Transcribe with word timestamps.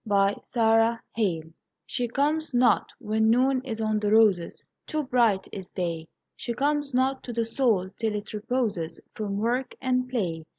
Y 0.03 0.35
Z 0.45 0.63
She 1.15 1.27
Comes 1.37 1.43
Not 1.45 1.53
She 1.85 2.07
comes 2.07 2.53
not 2.55 2.89
when 2.97 3.29
Noon 3.29 3.61
is 3.63 3.79
on 3.79 3.99
the 3.99 4.09
roses 4.11 4.63
Too 4.87 5.03
bright 5.03 5.47
is 5.51 5.67
Day. 5.69 6.07
She 6.35 6.55
comes 6.55 6.91
not 6.91 7.21
to 7.21 7.31
the 7.31 7.45
Soul 7.45 7.87
till 7.97 8.15
it 8.15 8.33
reposes 8.33 8.99
From 9.13 9.37
work 9.37 9.75
and 9.79 10.09
play. 10.09 10.43